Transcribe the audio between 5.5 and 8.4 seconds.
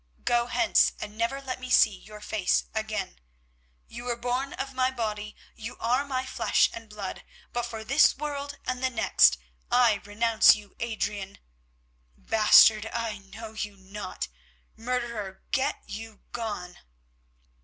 you are my flesh and blood, but for this